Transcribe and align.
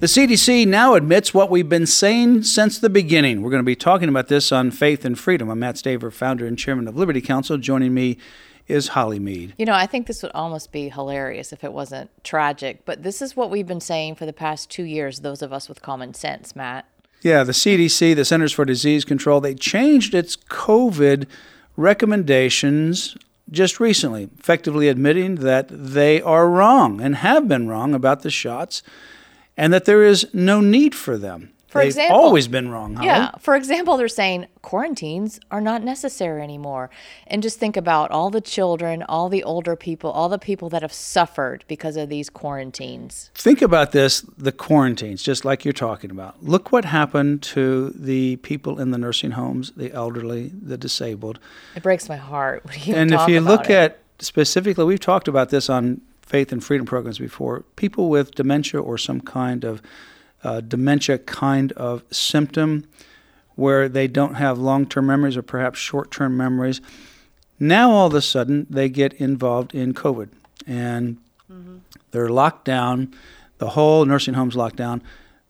The 0.00 0.06
CDC 0.06 0.66
now 0.66 0.94
admits 0.94 1.34
what 1.34 1.50
we've 1.50 1.68
been 1.68 1.86
saying 1.86 2.44
since 2.44 2.78
the 2.78 2.88
beginning. 2.88 3.42
We're 3.42 3.50
going 3.50 3.62
to 3.62 3.66
be 3.66 3.76
talking 3.76 4.08
about 4.08 4.28
this 4.28 4.50
on 4.50 4.70
Faith 4.70 5.04
and 5.04 5.18
Freedom. 5.18 5.50
I'm 5.50 5.58
Mat 5.58 5.74
Staver, 5.74 6.10
founder 6.10 6.46
and 6.46 6.58
chairman 6.58 6.88
of 6.88 6.96
Liberty 6.96 7.20
Counsel. 7.20 7.58
Joining 7.58 7.92
me 7.92 8.16
is 8.66 8.88
Holly 8.88 9.18
Mead. 9.18 9.52
You 9.58 9.66
know, 9.66 9.74
I 9.74 9.84
think 9.84 10.06
this 10.06 10.22
would 10.22 10.32
almost 10.34 10.72
be 10.72 10.88
hilarious 10.88 11.52
if 11.52 11.62
it 11.62 11.74
wasn't 11.74 12.08
tragic, 12.24 12.86
but 12.86 13.02
this 13.02 13.20
is 13.20 13.36
what 13.36 13.50
we've 13.50 13.66
been 13.66 13.82
saying 13.82 14.14
for 14.14 14.24
the 14.24 14.32
past 14.32 14.70
two 14.70 14.84
years, 14.84 15.20
those 15.20 15.42
of 15.42 15.52
us 15.52 15.68
with 15.68 15.82
common 15.82 16.14
sense, 16.14 16.56
Matt. 16.56 16.86
Yeah, 17.20 17.44
the 17.44 17.52
CDC, 17.52 18.16
the 18.16 18.24
Centers 18.24 18.52
for 18.52 18.64
Disease 18.64 19.04
Control, 19.04 19.38
they 19.38 19.54
changed 19.54 20.14
its 20.14 20.34
COVID 20.34 21.26
recommendations 21.76 23.18
just 23.50 23.78
recently, 23.78 24.30
effectively 24.38 24.88
admitting 24.88 25.34
that 25.34 25.68
they 25.68 26.22
are 26.22 26.48
wrong 26.48 27.02
and 27.02 27.16
have 27.16 27.46
been 27.46 27.68
wrong 27.68 27.92
about 27.92 28.22
the 28.22 28.30
shots 28.30 28.82
and 29.56 29.72
that 29.72 29.84
there 29.84 30.02
is 30.02 30.26
no 30.32 30.60
need 30.60 30.94
for 30.94 31.18
them. 31.18 31.52
For 31.70 31.82
They've 31.82 31.86
example, 31.86 32.16
always 32.16 32.48
been 32.48 32.68
wrong. 32.68 32.96
Holly. 32.96 33.06
Yeah. 33.06 33.30
For 33.38 33.54
example, 33.54 33.96
they're 33.96 34.08
saying 34.08 34.46
quarantines 34.60 35.38
are 35.52 35.60
not 35.60 35.84
necessary 35.84 36.42
anymore. 36.42 36.90
And 37.28 37.44
just 37.44 37.60
think 37.60 37.76
about 37.76 38.10
all 38.10 38.28
the 38.28 38.40
children, 38.40 39.04
all 39.04 39.28
the 39.28 39.44
older 39.44 39.76
people, 39.76 40.10
all 40.10 40.28
the 40.28 40.38
people 40.38 40.68
that 40.70 40.82
have 40.82 40.92
suffered 40.92 41.64
because 41.68 41.96
of 41.96 42.08
these 42.08 42.28
quarantines. 42.28 43.30
Think 43.36 43.62
about 43.62 43.92
this 43.92 44.22
the 44.36 44.50
quarantines, 44.50 45.22
just 45.22 45.44
like 45.44 45.64
you're 45.64 45.72
talking 45.72 46.10
about. 46.10 46.42
Look 46.42 46.72
what 46.72 46.86
happened 46.86 47.40
to 47.42 47.90
the 47.90 48.36
people 48.36 48.80
in 48.80 48.90
the 48.90 48.98
nursing 48.98 49.32
homes, 49.32 49.70
the 49.76 49.92
elderly, 49.92 50.48
the 50.48 50.76
disabled. 50.76 51.38
It 51.76 51.84
breaks 51.84 52.08
my 52.08 52.16
heart. 52.16 52.64
and 52.88 53.14
if 53.14 53.28
you 53.28 53.40
look 53.40 53.70
it. 53.70 53.76
at 53.76 53.98
specifically, 54.18 54.84
we've 54.84 54.98
talked 54.98 55.28
about 55.28 55.50
this 55.50 55.70
on 55.70 56.00
faith 56.30 56.52
and 56.52 56.62
freedom 56.62 56.86
programs 56.86 57.18
before, 57.18 57.64
people 57.74 58.08
with 58.08 58.36
dementia 58.36 58.80
or 58.80 58.96
some 58.96 59.20
kind 59.20 59.64
of 59.64 59.82
uh, 60.44 60.60
dementia 60.60 61.18
kind 61.18 61.72
of 61.72 62.04
symptom 62.12 62.86
where 63.56 63.88
they 63.88 64.06
don't 64.06 64.34
have 64.34 64.56
long 64.56 64.86
term 64.86 65.06
memories 65.06 65.36
or 65.36 65.42
perhaps 65.42 65.80
short 65.80 66.12
term 66.12 66.36
memories. 66.36 66.80
Now 67.58 67.90
all 67.90 68.06
of 68.06 68.14
a 68.14 68.22
sudden 68.22 68.68
they 68.70 68.88
get 68.88 69.12
involved 69.14 69.74
in 69.74 69.92
COVID 69.92 70.28
and 70.68 71.18
they're 72.12 72.28
locked 72.28 72.64
down. 72.64 73.12
The 73.58 73.70
whole 73.70 74.04
nursing 74.04 74.34
home's 74.34 74.54
locked 74.54 74.76
down. 74.76 75.02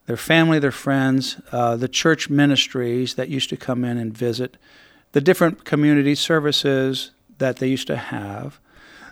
Their 0.07 0.17
family, 0.17 0.57
their 0.57 0.71
friends, 0.71 1.39
uh, 1.51 1.75
the 1.75 1.87
church 1.87 2.27
ministries 2.27 3.13
that 3.15 3.29
used 3.29 3.49
to 3.51 3.55
come 3.55 3.85
in 3.85 3.99
and 3.99 4.17
visit, 4.17 4.57
the 5.11 5.21
different 5.21 5.63
community 5.63 6.15
services 6.15 7.11
that 7.37 7.57
they 7.57 7.67
used 7.67 7.85
to 7.87 7.97
have, 7.97 8.59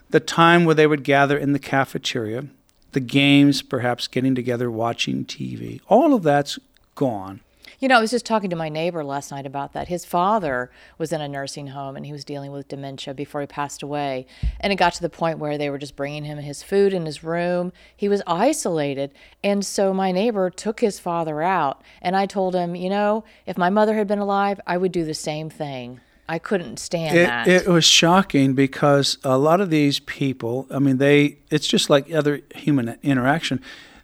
the 0.10 0.20
time 0.20 0.66
where 0.66 0.76
they 0.76 0.88
would 0.88 1.04
gather 1.04 1.38
in 1.38 1.54
the 1.54 1.60
cafeteria, 1.60 2.46
the 2.92 3.00
games, 3.00 3.62
perhaps 3.62 4.08
getting 4.08 4.36
together, 4.36 4.72
watching 4.72 5.26
TV. 5.26 5.82
All 5.88 6.14
of 6.14 6.24
that's 6.24 6.58
gone. 6.96 7.42
You 7.80 7.88
know, 7.88 7.98
I 7.98 8.02
was 8.02 8.12
just 8.12 8.26
talking 8.26 8.50
to 8.50 8.58
my 8.58 8.68
neighbor 8.68 9.06
last 9.06 9.32
night 9.32 9.46
about 9.46 9.72
that. 9.72 9.88
His 9.88 10.04
father 10.04 10.70
was 10.98 11.14
in 11.14 11.22
a 11.22 11.30
nursing 11.30 11.68
home 11.68 11.96
and 11.96 12.06
he 12.06 12.12
was 12.12 12.26
dealing 12.26 12.52
with 12.52 12.68
dementia 12.68 13.14
before 13.14 13.40
he 13.40 13.48
passed 13.48 13.82
away. 13.82 14.26
And 14.60 14.74
it 14.74 14.76
got 14.76 14.94
to 14.96 15.02
the 15.02 15.10
point 15.10 15.40
where 15.40 15.58
they 15.58 15.70
were 15.70 15.78
just 15.78 15.96
bringing 15.96 16.26
him 16.26 16.40
his 16.40 16.62
food 16.62 16.94
in 16.94 17.06
his 17.06 17.24
room. 17.24 17.72
He 17.96 18.10
was 18.10 18.22
isolated. 18.28 19.14
And 19.46 19.66
so 19.66 19.94
my 19.94 20.12
neighbor 20.12 20.50
took 20.50 20.82
his 20.82 21.00
father 21.00 21.42
out. 21.42 21.82
And 22.02 22.18
I 22.18 22.26
told 22.26 22.54
him, 22.54 22.76
you 22.76 22.90
know, 22.90 23.24
if 23.46 23.58
my 23.58 23.70
mother 23.70 23.96
had 23.96 24.08
been 24.08 24.20
alive, 24.20 24.60
I 24.68 24.76
would 24.76 24.92
do 24.92 25.06
the 25.06 25.14
same 25.14 25.50
thing. 25.50 26.02
I 26.30 26.38
couldn't 26.38 26.78
stand 26.78 27.18
that. 27.18 27.48
It, 27.48 27.64
it 27.64 27.68
was 27.68 27.84
shocking 27.84 28.54
because 28.54 29.18
a 29.24 29.38
lot 29.38 29.62
of 29.62 29.72
these 29.72 30.00
people, 30.00 30.68
I 30.70 30.78
mean, 30.78 31.00
they, 31.00 31.40
it's 31.50 31.68
just 31.68 31.90
like 31.90 32.14
other 32.14 32.42
human 32.54 33.00
interaction. 33.02 33.60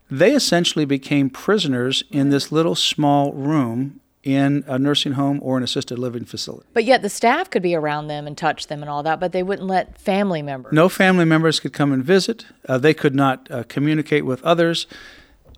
They 0.09 0.33
essentially 0.33 0.85
became 0.85 1.29
prisoners 1.29 2.03
in 2.09 2.31
this 2.31 2.51
little 2.51 2.73
small 2.73 3.31
room 3.31 3.99
in 4.23 4.63
a 4.65 4.79
nursing 4.79 5.11
home 5.11 5.39
or 5.43 5.55
an 5.55 5.63
assisted 5.63 5.99
living 5.99 6.25
facility. 6.25 6.65
but 6.73 6.83
yet 6.83 7.03
the 7.03 7.09
staff 7.09 7.47
could 7.51 7.61
be 7.61 7.75
around 7.75 8.07
them 8.07 8.25
and 8.25 8.35
touch 8.35 8.65
them 8.65 8.81
and 8.81 8.89
all 8.89 9.03
that, 9.03 9.19
but 9.19 9.31
they 9.31 9.43
wouldn't 9.43 9.67
let 9.67 9.99
family 9.99 10.41
members. 10.41 10.73
No 10.73 10.89
family 10.89 11.25
members 11.25 11.59
could 11.59 11.73
come 11.73 11.93
and 11.93 12.03
visit. 12.03 12.47
Uh, 12.67 12.79
they 12.79 12.95
could 12.95 13.13
not 13.13 13.47
uh, 13.51 13.63
communicate 13.69 14.25
with 14.25 14.43
others. 14.43 14.87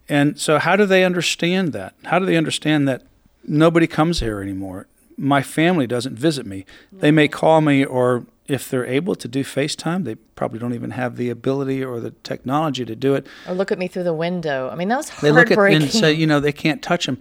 And 0.09 0.37
so, 0.37 0.59
how 0.59 0.75
do 0.75 0.85
they 0.85 1.05
understand 1.05 1.71
that? 1.71 1.93
How 2.03 2.19
do 2.19 2.25
they 2.25 2.35
understand 2.35 2.89
that 2.89 3.03
nobody 3.45 3.87
comes 3.87 4.19
here 4.19 4.41
anymore? 4.41 4.87
My 5.17 5.41
family 5.41 5.87
doesn't 5.87 6.17
visit 6.17 6.45
me. 6.45 6.65
They 6.91 7.11
may 7.11 7.27
call 7.27 7.61
me, 7.61 7.83
or 7.83 8.25
if 8.47 8.69
they're 8.69 8.85
able 8.85 9.15
to 9.15 9.27
do 9.27 9.43
FaceTime, 9.43 10.03
they 10.03 10.15
probably 10.15 10.59
don't 10.59 10.73
even 10.73 10.91
have 10.91 11.17
the 11.17 11.29
ability 11.29 11.83
or 11.83 11.99
the 11.99 12.11
technology 12.23 12.85
to 12.85 12.95
do 12.95 13.15
it. 13.15 13.27
Or 13.47 13.53
look 13.53 13.71
at 13.71 13.79
me 13.79 13.87
through 13.87 14.03
the 14.03 14.13
window. 14.13 14.69
I 14.69 14.75
mean, 14.75 14.87
that 14.89 14.97
was 14.97 15.09
They 15.21 15.31
look 15.31 15.51
at 15.51 15.57
and 15.57 15.89
say, 15.89 16.13
you 16.13 16.27
know, 16.27 16.39
they 16.39 16.53
can't 16.53 16.81
touch 16.81 17.07
them. 17.07 17.17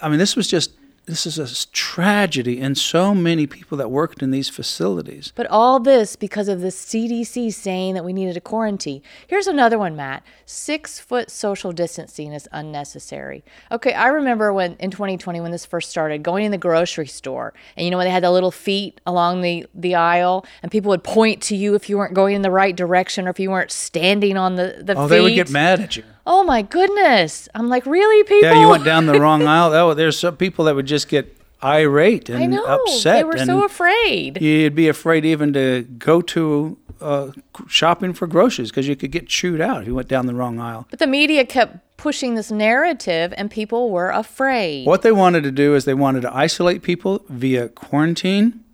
I 0.00 0.08
mean, 0.08 0.18
this 0.18 0.36
was 0.36 0.46
just 0.46 0.72
this 1.08 1.26
is 1.26 1.38
a 1.38 1.66
tragedy, 1.72 2.60
and 2.60 2.76
so 2.76 3.14
many 3.14 3.46
people 3.46 3.78
that 3.78 3.90
worked 3.90 4.22
in 4.22 4.30
these 4.30 4.48
facilities. 4.50 5.32
But 5.34 5.46
all 5.46 5.80
this 5.80 6.16
because 6.16 6.48
of 6.48 6.60
the 6.60 6.68
CDC 6.68 7.52
saying 7.54 7.94
that 7.94 8.04
we 8.04 8.12
needed 8.12 8.36
a 8.36 8.40
quarantine. 8.42 9.02
Here's 9.26 9.46
another 9.46 9.78
one, 9.78 9.96
Matt. 9.96 10.22
Six 10.44 11.00
foot 11.00 11.30
social 11.30 11.72
distancing 11.72 12.32
is 12.32 12.46
unnecessary. 12.52 13.42
Okay, 13.72 13.94
I 13.94 14.08
remember 14.08 14.52
when 14.52 14.74
in 14.78 14.90
2020 14.90 15.40
when 15.40 15.50
this 15.50 15.64
first 15.64 15.88
started, 15.90 16.22
going 16.22 16.44
in 16.44 16.50
the 16.52 16.58
grocery 16.58 17.06
store, 17.06 17.54
and 17.76 17.84
you 17.84 17.90
know 17.90 17.96
when 17.96 18.06
they 18.06 18.10
had 18.12 18.22
the 18.22 18.30
little 18.30 18.50
feet 18.50 19.00
along 19.06 19.40
the 19.40 19.66
the 19.74 19.94
aisle, 19.94 20.44
and 20.62 20.70
people 20.70 20.90
would 20.90 21.04
point 21.04 21.42
to 21.44 21.56
you 21.56 21.74
if 21.74 21.88
you 21.88 21.96
weren't 21.96 22.14
going 22.14 22.34
in 22.36 22.42
the 22.42 22.50
right 22.50 22.76
direction 22.76 23.26
or 23.26 23.30
if 23.30 23.40
you 23.40 23.50
weren't 23.50 23.72
standing 23.72 24.36
on 24.36 24.56
the 24.56 24.82
the 24.82 24.94
Oh, 24.94 25.08
feet. 25.08 25.14
they 25.16 25.20
would 25.22 25.34
get 25.34 25.50
mad 25.50 25.80
at 25.80 25.96
you. 25.96 26.04
Oh 26.30 26.44
my 26.44 26.60
goodness! 26.60 27.48
I'm 27.54 27.70
like, 27.70 27.86
really, 27.86 28.22
people? 28.24 28.50
Yeah, 28.50 28.60
you 28.60 28.68
went 28.68 28.84
down 28.84 29.06
the 29.06 29.18
wrong 29.18 29.46
aisle. 29.46 29.72
Oh, 29.72 29.94
there's 29.94 30.18
some 30.18 30.36
people 30.36 30.66
that 30.66 30.74
would 30.74 30.86
just 30.86 31.08
get 31.08 31.34
irate 31.62 32.28
and 32.28 32.42
I 32.42 32.46
know. 32.46 32.64
upset. 32.64 33.16
They 33.16 33.24
were 33.24 33.44
so 33.44 33.64
afraid. 33.64 34.40
You'd 34.40 34.74
be 34.74 34.88
afraid 34.88 35.24
even 35.24 35.54
to 35.54 35.82
go 35.98 36.20
to 36.20 36.76
uh, 37.00 37.30
shopping 37.66 38.12
for 38.12 38.26
groceries 38.26 38.70
because 38.70 38.86
you 38.86 38.94
could 38.94 39.10
get 39.10 39.26
chewed 39.26 39.60
out 39.60 39.80
if 39.80 39.86
you 39.88 39.94
went 39.94 40.08
down 40.08 40.26
the 40.26 40.34
wrong 40.34 40.60
aisle. 40.60 40.86
But 40.90 40.98
the 40.98 41.06
media 41.06 41.46
kept 41.46 41.78
pushing 41.96 42.34
this 42.34 42.50
narrative, 42.50 43.32
and 43.36 43.50
people 43.50 43.90
were 43.90 44.10
afraid. 44.10 44.86
What 44.86 45.02
they 45.02 45.12
wanted 45.12 45.44
to 45.44 45.50
do 45.50 45.74
is 45.74 45.86
they 45.86 45.94
wanted 45.94 46.20
to 46.22 46.34
isolate 46.34 46.82
people 46.82 47.24
via 47.28 47.68
quarantine. 47.70 48.64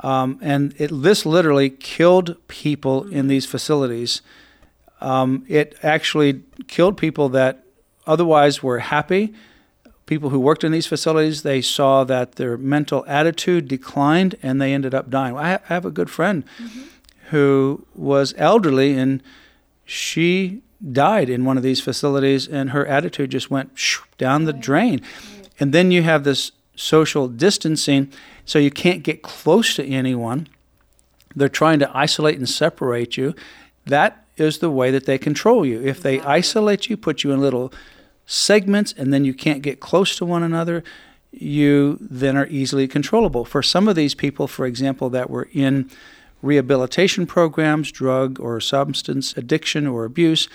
Um, 0.00 0.38
and 0.42 0.74
it, 0.78 0.90
this 0.92 1.24
literally 1.24 1.70
killed 1.70 2.36
people 2.48 3.06
in 3.08 3.28
these 3.28 3.46
facilities. 3.46 4.22
Um, 5.00 5.44
it 5.48 5.76
actually 5.82 6.42
killed 6.68 6.96
people 6.96 7.28
that 7.30 7.64
otherwise 8.06 8.62
were 8.62 8.78
happy. 8.78 9.34
People 10.06 10.30
who 10.30 10.40
worked 10.40 10.64
in 10.64 10.72
these 10.72 10.86
facilities, 10.86 11.42
they 11.42 11.60
saw 11.60 12.04
that 12.04 12.32
their 12.32 12.56
mental 12.56 13.04
attitude 13.06 13.68
declined 13.68 14.34
and 14.42 14.60
they 14.60 14.74
ended 14.74 14.94
up 14.94 15.08
dying. 15.08 15.36
I 15.36 15.60
have 15.64 15.84
a 15.84 15.90
good 15.90 16.10
friend 16.10 16.44
who 17.30 17.86
was 17.94 18.34
elderly 18.36 18.98
and 18.98 19.22
she 19.84 20.62
died 20.92 21.28
in 21.28 21.44
one 21.44 21.56
of 21.56 21.62
these 21.62 21.80
facilities 21.80 22.48
and 22.48 22.70
her 22.70 22.86
attitude 22.86 23.30
just 23.30 23.50
went 23.50 23.78
down 24.18 24.44
the 24.44 24.52
drain. 24.52 25.00
And 25.60 25.72
then 25.72 25.90
you 25.90 26.02
have 26.02 26.24
this 26.24 26.52
social 26.74 27.28
distancing, 27.28 28.10
so 28.44 28.58
you 28.58 28.70
can't 28.70 29.02
get 29.02 29.22
close 29.22 29.74
to 29.76 29.84
anyone. 29.84 30.48
They're 31.36 31.48
trying 31.48 31.78
to 31.80 31.96
isolate 31.96 32.38
and 32.38 32.48
separate 32.48 33.16
you. 33.16 33.34
That 33.86 34.24
is 34.40 34.58
the 34.58 34.70
way 34.70 34.90
that 34.90 35.06
they 35.06 35.18
control 35.18 35.64
you. 35.64 35.80
If 35.82 36.00
they 36.00 36.20
isolate 36.20 36.88
you, 36.88 36.96
put 36.96 37.22
you 37.22 37.32
in 37.32 37.40
little 37.40 37.72
segments, 38.26 38.92
and 38.92 39.12
then 39.12 39.24
you 39.24 39.34
can't 39.34 39.62
get 39.62 39.80
close 39.80 40.16
to 40.16 40.24
one 40.24 40.42
another, 40.42 40.82
you 41.32 41.98
then 42.00 42.36
are 42.36 42.46
easily 42.46 42.88
controllable. 42.88 43.44
For 43.44 43.62
some 43.62 43.88
of 43.88 43.96
these 43.96 44.14
people, 44.14 44.46
for 44.46 44.66
example, 44.66 45.10
that 45.10 45.30
were 45.30 45.48
in 45.52 45.90
rehabilitation 46.42 47.26
programs, 47.26 47.92
drug 47.92 48.40
or 48.40 48.60
substance 48.60 49.36
addiction 49.36 49.86
or 49.86 50.04
abuse, 50.04 50.48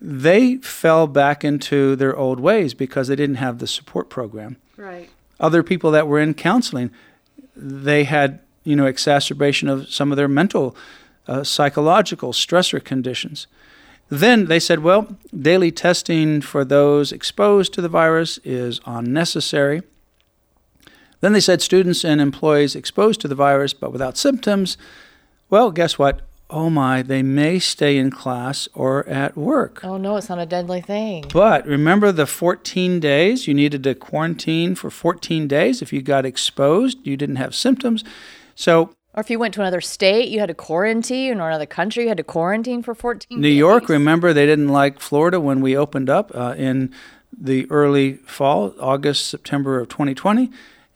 they 0.00 0.56
fell 0.56 1.06
back 1.06 1.44
into 1.44 1.96
their 1.96 2.16
old 2.16 2.40
ways 2.40 2.74
because 2.74 3.08
they 3.08 3.16
didn't 3.16 3.36
have 3.36 3.58
the 3.58 3.66
support 3.66 4.08
program. 4.08 4.56
Right. 4.76 5.10
Other 5.40 5.62
people 5.62 5.90
that 5.90 6.06
were 6.06 6.20
in 6.20 6.34
counseling, 6.34 6.90
they 7.56 8.04
had 8.04 8.40
you 8.64 8.76
know 8.76 8.86
exacerbation 8.86 9.68
of 9.68 9.92
some 9.92 10.12
of 10.12 10.16
their 10.16 10.28
mental, 10.28 10.76
uh, 11.26 11.44
psychological 11.44 12.32
stressor 12.32 12.82
conditions. 12.82 13.46
Then 14.08 14.46
they 14.46 14.60
said, 14.60 14.80
well, 14.80 15.16
daily 15.38 15.70
testing 15.70 16.42
for 16.42 16.64
those 16.64 17.12
exposed 17.12 17.72
to 17.74 17.80
the 17.80 17.88
virus 17.88 18.38
is 18.44 18.80
unnecessary. 18.84 19.82
Then 21.20 21.32
they 21.32 21.40
said 21.40 21.62
students 21.62 22.04
and 22.04 22.20
employees 22.20 22.74
exposed 22.74 23.20
to 23.22 23.28
the 23.28 23.34
virus 23.34 23.72
but 23.72 23.92
without 23.92 24.18
symptoms, 24.18 24.76
well, 25.48 25.70
guess 25.70 25.98
what? 25.98 26.22
Oh 26.50 26.68
my, 26.68 27.00
they 27.00 27.22
may 27.22 27.58
stay 27.58 27.96
in 27.96 28.10
class 28.10 28.68
or 28.74 29.08
at 29.08 29.34
work. 29.34 29.82
Oh 29.82 29.96
no, 29.96 30.16
it's 30.16 30.28
not 30.28 30.38
a 30.38 30.44
deadly 30.44 30.82
thing. 30.82 31.24
But 31.32 31.66
remember 31.66 32.12
the 32.12 32.26
14 32.26 33.00
days? 33.00 33.48
You 33.48 33.54
needed 33.54 33.82
to 33.84 33.94
quarantine 33.94 34.74
for 34.74 34.90
14 34.90 35.48
days 35.48 35.80
if 35.80 35.90
you 35.90 36.02
got 36.02 36.26
exposed, 36.26 36.98
you 37.06 37.16
didn't 37.16 37.36
have 37.36 37.54
symptoms. 37.54 38.04
So 38.54 38.94
Or 39.14 39.20
if 39.20 39.28
you 39.28 39.38
went 39.38 39.52
to 39.54 39.60
another 39.60 39.80
state, 39.80 40.28
you 40.28 40.40
had 40.40 40.46
to 40.46 40.54
quarantine, 40.54 41.38
or 41.38 41.48
another 41.48 41.66
country, 41.66 42.04
you 42.04 42.08
had 42.08 42.16
to 42.16 42.24
quarantine 42.24 42.82
for 42.82 42.94
14 42.94 43.38
New 43.38 43.48
days. 43.48 43.58
York, 43.58 43.88
remember, 43.88 44.32
they 44.32 44.46
didn't 44.46 44.68
like 44.68 45.00
Florida 45.00 45.38
when 45.38 45.60
we 45.60 45.76
opened 45.76 46.08
up 46.08 46.34
uh, 46.34 46.54
in 46.56 46.90
the 47.38 47.70
early 47.70 48.14
fall, 48.26 48.74
August, 48.80 49.26
September 49.26 49.78
of 49.78 49.88
2020. 49.88 50.50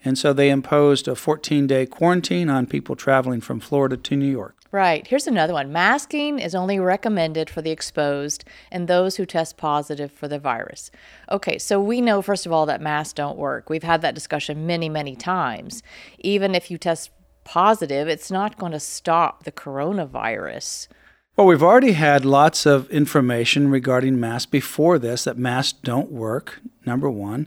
And 0.04 0.16
so 0.16 0.32
they 0.32 0.50
imposed 0.50 1.08
a 1.08 1.14
14 1.14 1.66
day 1.66 1.84
quarantine 1.84 2.48
on 2.48 2.66
people 2.66 2.96
traveling 2.96 3.40
from 3.40 3.60
Florida 3.60 3.96
to 3.96 4.16
New 4.16 4.30
York. 4.30 4.56
Right. 4.72 5.06
Here's 5.06 5.26
another 5.26 5.52
one. 5.52 5.72
Masking 5.72 6.38
is 6.38 6.54
only 6.54 6.78
recommended 6.78 7.48
for 7.48 7.62
the 7.62 7.70
exposed 7.70 8.44
and 8.70 8.86
those 8.88 9.16
who 9.16 9.24
test 9.24 9.56
positive 9.56 10.12
for 10.12 10.28
the 10.28 10.38
virus. 10.38 10.90
Okay, 11.30 11.56
so 11.58 11.80
we 11.80 12.00
know, 12.00 12.20
first 12.20 12.46
of 12.46 12.52
all, 12.52 12.66
that 12.66 12.80
masks 12.80 13.14
don't 13.14 13.38
work. 13.38 13.70
We've 13.70 13.82
had 13.82 14.02
that 14.02 14.14
discussion 14.14 14.66
many, 14.66 14.88
many 14.88 15.16
times. 15.16 15.82
Even 16.18 16.54
if 16.54 16.70
you 16.70 16.78
test 16.78 17.10
positive, 17.46 18.08
it's 18.08 18.31
not 18.31 18.58
going 18.58 18.72
to 18.72 18.81
stop 18.81 19.44
the 19.44 19.52
coronavirus. 19.52 20.88
Well, 21.37 21.46
we've 21.46 21.62
already 21.62 21.93
had 21.93 22.25
lots 22.25 22.66
of 22.66 22.90
information 22.90 23.70
regarding 23.70 24.19
masks 24.19 24.50
before 24.50 24.98
this 24.98 25.25
that 25.25 25.38
masks 25.38 25.78
don't 25.82 26.10
work, 26.10 26.60
number 26.84 27.08
one. 27.08 27.46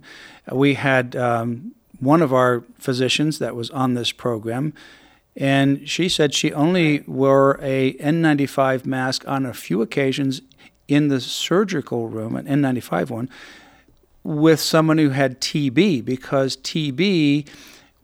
We 0.51 0.75
had 0.75 1.16
um, 1.16 1.74
one 2.00 2.22
of 2.22 2.34
our 2.34 2.63
physicians 2.78 3.40
that 3.40 3.56
was 3.56 3.69
on 3.72 3.94
this 3.94 4.12
program, 4.12 4.74
and 5.36 5.88
she 5.88 6.07
said 6.07 6.34
she 6.34 6.54
only 6.54 7.02
wore 7.02 7.60
a 7.62 7.94
N95 7.94 8.86
mask 8.86 9.28
on 9.28 9.45
a 9.45 9.54
few 9.54 9.81
occasions 9.81 10.42
in 10.88 11.10
the 11.10 11.19
surgical 11.19 12.07
room, 12.07 12.36
an 12.36 12.45
N95 12.45 13.10
one, 13.10 13.30
with 14.24 14.60
someone 14.60 14.98
who 14.98 15.10
had 15.10 15.42
TB 15.42 16.06
because 16.06 16.57
TB 16.57 17.48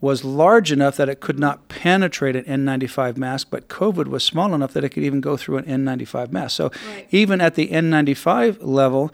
was 0.06 0.24
large 0.24 0.72
enough 0.72 0.98
that 0.98 1.10
it 1.10 1.20
could 1.20 1.40
not 1.40 1.68
penetrate 1.68 2.36
an 2.36 2.44
N95 2.44 3.18
mask, 3.18 3.48
but 3.50 3.68
COVID 3.70 4.06
was 4.06 4.24
small 4.24 4.54
enough 4.54 4.72
that 4.74 4.84
it 4.84 4.90
could 4.90 5.02
even 5.02 5.20
go 5.20 5.36
through 5.36 5.58
an 5.58 5.66
N95 5.66 6.32
mask. 6.32 6.56
So 6.56 6.72
even 7.10 7.42
at 7.42 7.56
the 7.56 7.70
N95 7.70 8.60
level, 8.62 9.12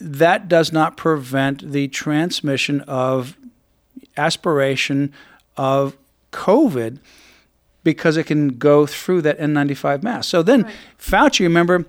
that 0.00 0.48
does 0.48 0.72
not 0.72 0.96
prevent 0.96 1.72
the 1.72 1.88
transmission 1.88 2.80
of 2.82 3.36
aspiration 4.16 5.12
of 5.58 5.98
COVID 6.32 6.98
because 7.84 8.16
it 8.16 8.24
can 8.24 8.56
go 8.56 8.86
through 8.86 9.20
that 9.20 9.38
N95 9.38 10.02
mask. 10.02 10.30
So 10.30 10.42
then 10.42 10.72
Fauci, 10.98 11.40
remember, 11.40 11.84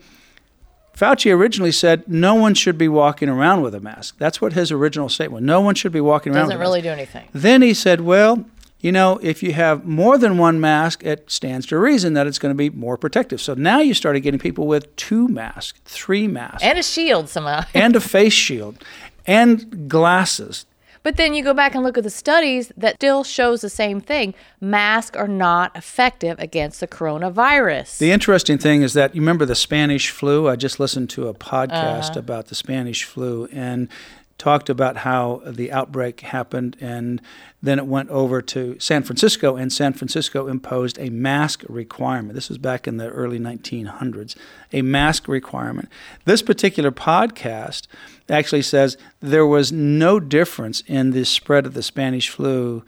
Fauci 0.97 1.33
originally 1.35 1.71
said 1.71 2.07
no 2.07 2.35
one 2.35 2.53
should 2.53 2.77
be 2.77 2.87
walking 2.87 3.27
around 3.29 3.61
with 3.61 3.73
a 3.73 3.79
mask. 3.79 4.15
That's 4.19 4.39
what 4.39 4.53
his 4.53 4.71
original 4.71 5.09
statement. 5.09 5.41
Was. 5.41 5.47
No 5.47 5.61
one 5.61 5.75
should 5.75 5.91
be 5.91 6.01
walking 6.01 6.33
around 6.33 6.43
Doesn't 6.49 6.59
with 6.59 6.61
a 6.61 6.63
mask. 6.63 6.67
really 6.69 6.81
do 6.81 6.89
anything. 6.89 7.29
Then 7.33 7.61
he 7.61 7.73
said, 7.73 8.01
well, 8.01 8.45
you 8.79 8.91
know, 8.91 9.17
if 9.23 9.41
you 9.41 9.53
have 9.53 9.85
more 9.85 10.17
than 10.17 10.37
one 10.37 10.59
mask, 10.59 11.03
it 11.03 11.31
stands 11.31 11.65
to 11.67 11.77
reason 11.79 12.13
that 12.13 12.27
it's 12.27 12.37
going 12.37 12.51
to 12.53 12.57
be 12.57 12.69
more 12.69 12.97
protective. 12.97 13.39
So 13.41 13.53
now 13.53 13.79
you 13.79 13.93
started 13.93 14.19
getting 14.21 14.39
people 14.39 14.67
with 14.67 14.93
two 14.95 15.27
masks, 15.29 15.79
three 15.85 16.27
masks, 16.27 16.61
And 16.63 16.77
a 16.77 16.83
shield 16.83 17.29
somehow. 17.29 17.63
and 17.73 17.95
a 17.95 18.01
face 18.01 18.33
shield, 18.33 18.83
and 19.25 19.89
glasses. 19.89 20.65
But 21.03 21.17
then 21.17 21.33
you 21.33 21.43
go 21.43 21.53
back 21.53 21.75
and 21.75 21.83
look 21.83 21.97
at 21.97 22.03
the 22.05 22.09
studies 22.09 22.71
that 22.77 22.95
still 22.95 23.25
shows 23.25 23.61
the 23.61 23.69
same 23.69 23.99
thing. 23.99 24.33
Masks 24.61 25.17
are 25.17 25.27
not 25.27 25.75
effective 25.75 26.39
against 26.39 26.79
the 26.79 26.87
coronavirus. 26.87 27.97
The 27.97 28.11
interesting 28.11 28.57
thing 28.57 28.81
is 28.81 28.93
that 28.93 29.13
you 29.13 29.21
remember 29.21 29.45
the 29.45 29.55
Spanish 29.55 30.09
flu? 30.09 30.47
I 30.47 30.55
just 30.55 30.79
listened 30.79 31.09
to 31.11 31.27
a 31.27 31.33
podcast 31.33 32.11
uh-huh. 32.11 32.19
about 32.19 32.47
the 32.47 32.55
Spanish 32.55 33.03
flu 33.03 33.49
and 33.51 33.89
talked 34.37 34.69
about 34.69 34.97
how 34.97 35.41
the 35.45 35.71
outbreak 35.71 36.21
happened 36.21 36.75
and 36.81 37.21
then 37.61 37.79
it 37.79 37.85
went 37.85 38.09
over 38.09 38.41
to 38.41 38.77
San 38.79 39.03
Francisco 39.03 39.55
and 39.55 39.71
San 39.71 39.93
Francisco 39.93 40.47
imposed 40.47 40.99
a 40.99 41.09
mask 41.09 41.63
requirement. 41.69 42.33
This 42.33 42.49
was 42.49 42.57
back 42.57 42.87
in 42.87 42.97
the 42.97 43.09
early 43.09 43.39
1900s, 43.39 44.35
a 44.71 44.81
mask 44.81 45.27
requirement. 45.27 45.89
This 46.25 46.41
particular 46.41 46.91
podcast 46.91 47.87
actually 48.29 48.63
says 48.63 48.97
there 49.19 49.45
was 49.45 49.71
no 49.71 50.19
difference 50.19 50.81
in 50.87 51.11
the 51.11 51.25
spread 51.25 51.65
of 51.65 51.73
the 51.73 51.83
Spanish 51.83 52.29
flu 52.29 52.83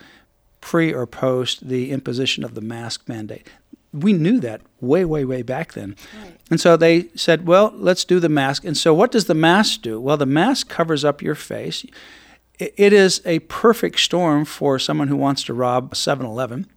pre 0.62 0.91
or 0.91 1.06
post 1.06 1.69
the 1.69 1.91
imposition 1.91 2.44
of 2.44 2.56
the 2.56 2.62
mask 2.62 3.07
mandate. 3.07 3.48
We 3.95 4.13
knew 4.13 4.39
that 4.42 4.62
way, 4.81 5.06
way, 5.06 5.25
way 5.25 5.42
back 5.42 5.74
then. 5.74 5.95
And 6.51 6.59
so 6.59 6.77
they 6.77 7.07
said, 7.15 7.47
well, 7.47 7.74
let's 7.75 8.06
do 8.06 8.19
the 8.19 8.30
mask. 8.30 8.65
And 8.65 8.77
so 8.77 8.94
what 8.94 9.12
does 9.12 9.25
the 9.25 9.33
mask 9.33 9.81
do? 9.81 10.00
Well, 10.00 10.18
the 10.18 10.25
mask 10.25 10.69
covers 10.69 11.03
up 11.06 11.21
your 11.21 11.36
face. 11.36 11.86
It 12.59 12.94
is 12.94 13.21
a 13.25 13.39
perfect 13.39 14.00
storm 14.00 14.45
for 14.45 14.80
someone 14.80 15.07
who 15.07 15.18
wants 15.18 15.44
to 15.44 15.53
rob 15.53 15.94
a 15.94 15.95
7 15.95 16.25
Eleven, 16.25 16.68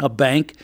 a 0.00 0.08
bank, 0.08 0.54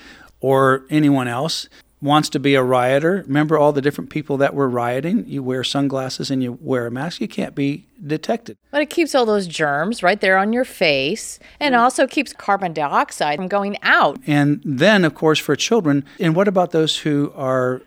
or 0.41 0.87
anyone 0.91 1.29
else. 1.29 1.69
Wants 2.02 2.31
to 2.31 2.41
be 2.41 2.55
a 2.55 2.62
rioter. 2.62 3.25
Remember 3.26 3.58
all 3.58 3.73
the 3.73 3.82
different 3.82 4.08
people 4.08 4.38
that 4.38 4.55
were 4.55 4.69
rioting? 4.69 5.26
You 5.26 5.43
wear 5.43 5.62
sunglasses 5.62 6.31
and 6.31 6.43
you 6.43 6.58
wear 6.61 6.87
a 6.87 6.91
mask, 6.91 7.20
you 7.20 7.29
can't 7.29 7.55
be 7.55 7.87
detected. 8.06 8.56
But 8.70 8.81
it 8.81 8.88
keeps 8.88 9.14
all 9.14 9.26
those 9.26 9.47
germs 9.47 10.02
right 10.02 10.19
there 10.20 10.38
on 10.38 10.55
your 10.55 10.64
face 10.64 11.38
and 11.58 11.75
mm. 11.75 11.79
also 11.79 12.06
keeps 12.06 12.32
carbon 12.32 12.73
dioxide 12.73 13.37
from 13.37 13.49
going 13.49 13.76
out. 13.82 14.19
And 14.26 14.62
then, 14.64 15.05
of 15.05 15.14
course, 15.14 15.38
for 15.38 15.55
children, 15.56 16.05
and 16.19 16.35
what 16.35 16.49
about 16.49 16.70
those 16.70 16.99
who 16.99 17.32
are 17.37 17.82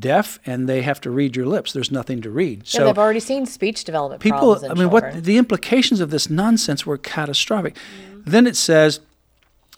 deaf 0.00 0.40
and 0.44 0.68
they 0.68 0.82
have 0.82 1.00
to 1.02 1.10
read 1.10 1.36
your 1.36 1.46
lips? 1.46 1.72
There's 1.72 1.92
nothing 1.92 2.20
to 2.22 2.30
read. 2.30 2.62
Yeah, 2.64 2.78
So 2.78 2.84
they've 2.84 2.98
already 2.98 3.20
seen 3.20 3.46
speech 3.46 3.84
development 3.84 4.22
people, 4.22 4.38
problems 4.38 4.62
in 4.64 4.70
I 4.70 4.74
mean, 4.74 4.90
children. 4.90 5.14
what 5.14 5.24
the 5.24 5.36
implications 5.36 6.00
of 6.00 6.10
this 6.10 6.28
nonsense 6.28 6.84
were 6.84 6.98
catastrophic. 6.98 7.74
Mm. 7.74 8.24
Then 8.26 8.46
it 8.46 8.56
says 8.56 9.00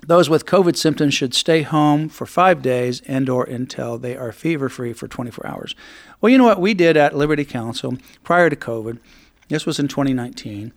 those 0.07 0.31
with 0.31 0.47
COVID 0.47 0.77
symptoms 0.77 1.15
should 1.15 1.35
stay 1.35 1.63
home 1.63 2.09
for 2.09 2.27
five 2.27 2.63
days 2.63 3.03
and 3.07 3.29
or 3.29 3.45
until 3.45 3.99
they 3.99 4.17
are 4.17 4.33
fever 4.33 4.69
free 4.69 4.93
for 4.93 5.09
24 5.09 5.47
hours. 5.47 5.75
Well, 6.21 6.31
you 6.31 6.39
know 6.39 6.45
what 6.45 6.61
we 6.61 6.75
did 6.75 6.97
at 6.97 7.17
Liberty 7.17 7.45
Counsel 7.45 7.99
prior 8.23 8.49
to 8.49 8.57
COVID. 8.57 8.99
This 9.49 9.67
was 9.67 9.79
in 9.79 9.89
2019. 9.89 10.73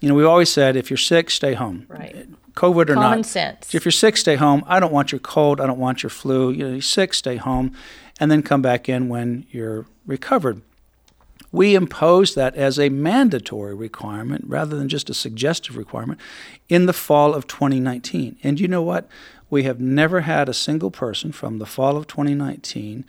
You 0.00 0.08
know, 0.08 0.14
we 0.14 0.24
always 0.24 0.48
said 0.48 0.76
if 0.76 0.90
you're 0.90 0.96
sick, 0.96 1.28
stay 1.30 1.54
home. 1.54 1.86
Right. 1.88 2.28
COVID 2.54 2.90
or 2.90 2.94
not. 2.94 3.02
Common 3.02 3.24
sense. 3.24 3.74
If 3.74 3.84
you're 3.84 3.92
sick, 3.92 4.16
stay 4.16 4.36
home. 4.36 4.64
I 4.66 4.80
don't 4.80 4.92
want 4.92 5.12
your 5.12 5.20
cold. 5.20 5.60
I 5.60 5.66
don't 5.66 5.78
want 5.78 6.02
your 6.02 6.10
flu. 6.10 6.50
You 6.50 6.64
know, 6.64 6.70
you're 6.70 6.80
sick, 6.80 7.14
stay 7.14 7.36
home, 7.36 7.72
and 8.18 8.30
then 8.30 8.42
come 8.42 8.62
back 8.62 8.88
in 8.88 9.08
when 9.08 9.46
you're 9.50 9.86
recovered. 10.06 10.62
We 11.50 11.74
imposed 11.74 12.36
that 12.36 12.54
as 12.56 12.78
a 12.78 12.90
mandatory 12.90 13.74
requirement 13.74 14.44
rather 14.46 14.76
than 14.76 14.88
just 14.88 15.08
a 15.08 15.14
suggestive 15.14 15.76
requirement 15.76 16.20
in 16.68 16.86
the 16.86 16.92
fall 16.92 17.34
of 17.34 17.46
2019. 17.46 18.36
And 18.42 18.60
you 18.60 18.68
know 18.68 18.82
what? 18.82 19.08
We 19.50 19.62
have 19.62 19.80
never 19.80 20.20
had 20.20 20.48
a 20.48 20.54
single 20.54 20.90
person 20.90 21.32
from 21.32 21.58
the 21.58 21.66
fall 21.66 21.96
of 21.96 22.06
2019 22.06 23.04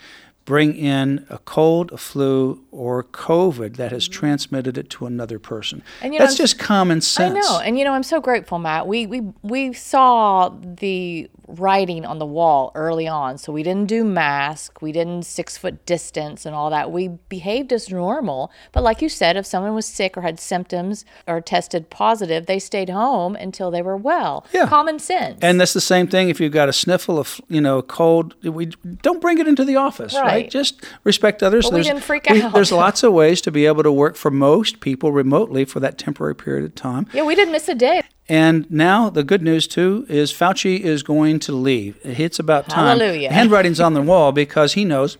bring 0.50 0.76
in 0.76 1.28
a 1.30 1.38
cold, 1.38 1.92
a 1.92 1.98
flu, 1.98 2.60
or 2.72 3.04
COVID 3.04 3.76
that 3.76 3.92
has 3.92 4.08
transmitted 4.08 4.80
it 4.80 4.90
to 4.90 5.06
another 5.06 5.38
person. 5.38 5.78
Mm-hmm. 5.82 6.06
And, 6.06 6.14
you 6.16 6.20
know, 6.20 6.26
That's 6.26 6.40
I'm- 6.40 6.44
just 6.44 6.58
common 6.58 7.02
sense. 7.02 7.38
I 7.38 7.40
know, 7.40 7.60
and 7.60 7.78
you 7.78 7.86
know, 7.86 7.94
I'm 7.94 8.02
so 8.02 8.20
grateful, 8.20 8.58
Matt. 8.58 8.88
We 8.88 9.06
we 9.06 9.22
we 9.44 9.74
saw 9.74 10.50
the 10.50 11.30
writing 11.48 12.04
on 12.04 12.18
the 12.18 12.26
wall 12.26 12.72
early 12.74 13.08
on, 13.08 13.38
so 13.38 13.54
we 13.54 13.62
didn't 13.62 13.88
do 13.88 14.04
mask, 14.04 14.82
we 14.82 14.92
didn't 14.92 15.24
six 15.24 15.56
foot 15.56 15.86
distance 15.86 16.48
and 16.48 16.56
all 16.56 16.72
that. 16.72 16.92
We 16.92 17.10
behaved 17.30 17.72
as 17.72 17.90
normal, 17.92 18.52
but 18.72 18.82
like 18.84 19.04
you 19.04 19.10
said, 19.10 19.38
if 19.38 19.46
someone 19.46 19.76
was 19.76 19.86
sick 19.86 20.18
or 20.18 20.22
had 20.22 20.40
symptoms 20.40 21.06
or 21.28 21.42
tested 21.42 21.92
positive, 21.92 22.48
they 22.48 22.60
stayed 22.60 22.90
home 22.90 23.36
until 23.36 23.70
they 23.70 23.84
were 23.84 23.98
well. 23.98 24.46
Yeah. 24.52 24.66
Common 24.68 24.98
sense. 24.98 25.40
And 25.44 25.62
that's 25.62 25.74
the 25.74 25.82
same 25.94 26.08
thing 26.08 26.30
if 26.30 26.40
you've 26.40 26.54
got 26.62 26.70
a 26.70 26.74
sniffle 26.74 27.20
of, 27.20 27.40
you 27.50 27.62
know, 27.62 27.78
a 27.78 27.84
cold. 27.84 28.36
We 28.44 28.68
don't 29.08 29.22
bring 29.22 29.38
it 29.38 29.48
into 29.48 29.64
the 29.64 29.76
office, 29.76 30.14
right? 30.16 30.24
Right. 30.24 30.39
Just 30.48 30.84
respect 31.04 31.44
others. 31.44 31.66
But 31.70 31.76
we 31.78 31.84
didn't 31.84 32.04
freak 32.04 32.28
we- 32.30 32.42
out. 32.42 32.54
There's 32.54 32.72
lots 32.72 33.04
of 33.04 33.14
ways 33.14 33.42
to 33.42 33.52
be 33.52 33.66
able 33.66 33.84
to 33.84 33.92
work 33.92 34.16
for 34.16 34.32
most 34.32 34.80
people 34.80 35.12
remotely 35.12 35.66
for 35.66 35.80
that 35.80 35.98
temporary 35.98 36.36
period 36.36 36.66
of 36.66 36.76
time. 36.76 37.08
yeah, 37.14 37.24
we 37.24 37.36
didn't 37.36 37.52
miss 37.52 37.68
a 37.68 37.76
day. 37.76 38.04
And 38.28 38.70
now 38.70 39.10
the 39.10 39.24
good 39.24 39.42
news 39.42 39.68
too 39.68 40.06
is 40.08 40.32
Fauci 40.32 40.80
is 40.80 41.02
going 41.04 41.40
to 41.40 41.52
leave. 41.52 41.98
It's 42.04 42.38
about 42.40 42.70
time. 42.70 42.98
Hallelujah. 43.00 43.32
Handwriting's 43.32 43.80
on 43.80 43.96
the 43.96 44.02
wall 44.12 44.32
because 44.32 44.74
he 44.74 44.86
knows 44.86 45.18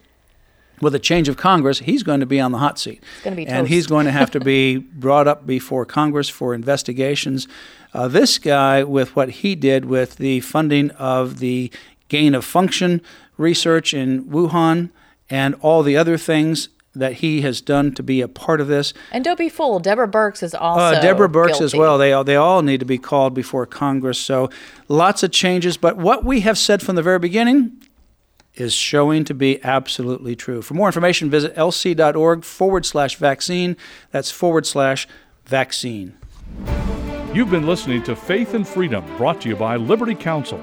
with 0.80 0.94
a 0.94 0.98
change 0.98 1.28
of 1.28 1.36
Congress, 1.36 1.80
he's 1.80 2.02
going 2.02 2.20
to 2.20 2.26
be 2.26 2.40
on 2.40 2.52
the 2.52 2.58
hot 2.58 2.78
seat. 2.78 3.02
It's 3.16 3.24
gonna 3.24 3.36
be 3.36 3.44
tough. 3.44 3.54
and 3.54 3.68
he's 3.68 3.86
going 3.86 4.06
to 4.06 4.12
have 4.12 4.30
to 4.30 4.40
be 4.40 4.76
brought 4.94 5.28
up 5.28 5.46
before 5.46 5.84
Congress 5.84 6.28
for 6.28 6.54
investigations. 6.54 7.46
Uh, 7.92 8.08
this 8.08 8.38
guy, 8.38 8.82
with 8.84 9.14
what 9.16 9.28
he 9.30 9.54
did 9.54 9.84
with 9.84 10.16
the 10.16 10.40
funding 10.40 10.90
of 10.92 11.38
the 11.38 11.70
gain 12.08 12.34
of 12.34 12.44
function 12.44 13.02
research 13.36 13.92
in 13.92 14.24
Wuhan 14.24 14.90
and 15.30 15.54
all 15.60 15.82
the 15.82 15.96
other 15.96 16.18
things, 16.18 16.68
that 16.92 17.14
he 17.14 17.42
has 17.42 17.60
done 17.60 17.94
to 17.94 18.02
be 18.02 18.20
a 18.20 18.26
part 18.26 18.60
of 18.60 18.66
this. 18.66 18.92
And 19.12 19.22
don't 19.22 19.38
be 19.38 19.48
fooled. 19.48 19.84
Deborah 19.84 20.08
Birx 20.08 20.42
is 20.42 20.54
also 20.56 20.96
Uh, 20.96 21.00
Deborah 21.00 21.28
Birx 21.28 21.60
as 21.60 21.72
well. 21.72 21.98
They 21.98 22.12
all, 22.12 22.24
they 22.24 22.34
all 22.34 22.62
need 22.62 22.80
to 22.80 22.86
be 22.86 22.98
called 22.98 23.32
before 23.32 23.64
Congress. 23.64 24.18
So 24.18 24.50
lots 24.88 25.22
of 25.22 25.30
changes. 25.30 25.76
But 25.76 25.96
what 25.96 26.24
we 26.24 26.40
have 26.40 26.58
said 26.58 26.82
from 26.82 26.96
the 26.96 27.02
very 27.02 27.20
beginning 27.20 27.80
is 28.54 28.74
showing 28.74 29.24
to 29.24 29.34
be 29.34 29.62
absolutely 29.62 30.34
true. 30.34 30.62
For 30.62 30.74
more 30.74 30.88
information, 30.88 31.30
visit 31.30 31.54
lc.org 31.54 32.44
forward 32.44 32.84
slash 32.84 33.14
vaccine. 33.14 33.76
That's 34.10 34.32
forward 34.32 34.66
slash 34.66 35.06
vaccine. 35.46 36.16
You've 37.32 37.50
been 37.52 37.68
listening 37.68 38.02
to 38.02 38.16
Faith 38.16 38.54
and 38.54 38.66
Freedom, 38.66 39.04
brought 39.16 39.42
to 39.42 39.48
you 39.48 39.54
by 39.54 39.76
Liberty 39.76 40.16
Counsel. 40.16 40.60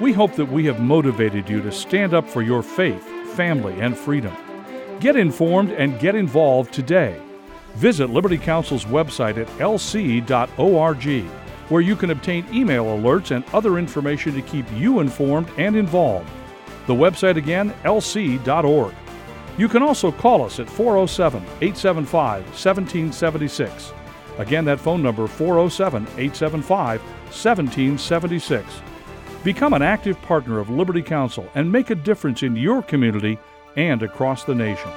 We 0.00 0.12
hope 0.12 0.34
that 0.34 0.46
we 0.50 0.64
have 0.64 0.80
motivated 0.80 1.48
you 1.48 1.62
to 1.62 1.70
stand 1.70 2.12
up 2.12 2.28
for 2.28 2.42
your 2.42 2.64
faith, 2.64 3.06
family, 3.40 3.80
and 3.80 3.96
freedom. 3.96 4.36
Get 5.00 5.16
informed 5.16 5.70
and 5.70 5.98
get 5.98 6.14
involved 6.14 6.74
today. 6.74 7.18
Visit 7.76 8.10
Liberty 8.10 8.36
Counsel's 8.36 8.84
website 8.84 9.38
at 9.38 9.46
lc.org, 9.56 11.24
where 11.70 11.80
you 11.80 11.96
can 11.96 12.10
obtain 12.10 12.44
email 12.52 12.84
alerts 12.84 13.34
and 13.34 13.42
other 13.54 13.78
information 13.78 14.34
to 14.34 14.42
keep 14.42 14.66
you 14.74 15.00
informed 15.00 15.48
and 15.56 15.74
involved. 15.74 16.28
The 16.86 16.92
website 16.92 17.36
again, 17.36 17.72
lc.org. 17.84 18.94
You 19.56 19.68
can 19.70 19.82
also 19.82 20.12
call 20.12 20.44
us 20.44 20.60
at 20.60 20.68
407 20.68 21.40
875 21.62 22.42
1776. 22.42 23.92
Again, 24.36 24.66
that 24.66 24.80
phone 24.80 25.02
number 25.02 25.26
407 25.26 26.02
875 26.18 27.00
1776. 27.00 28.82
Become 29.42 29.72
an 29.72 29.80
active 29.80 30.20
partner 30.20 30.58
of 30.58 30.68
Liberty 30.68 31.00
Counsel 31.00 31.48
and 31.54 31.72
make 31.72 31.88
a 31.88 31.94
difference 31.94 32.42
in 32.42 32.56
your 32.56 32.82
community 32.82 33.38
and 33.74 34.02
across 34.02 34.44
the 34.44 34.54
nation. 34.54 34.90